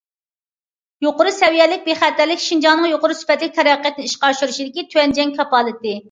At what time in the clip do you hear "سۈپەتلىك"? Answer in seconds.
3.19-3.53